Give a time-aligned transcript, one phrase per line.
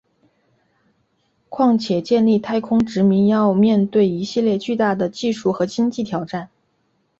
[1.47, 6.49] 况且建立太空殖民要面对一系列巨大的技术和经济挑战。